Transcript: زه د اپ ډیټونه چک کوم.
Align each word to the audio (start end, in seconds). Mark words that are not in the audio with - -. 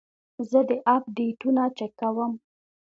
زه 0.49 0.59
د 0.69 0.71
اپ 0.95 1.03
ډیټونه 1.15 1.63
چک 1.77 1.91
کوم. 1.99 2.31